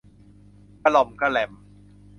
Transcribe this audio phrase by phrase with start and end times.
[0.83, 1.51] กะหร็อมกะแหร็ม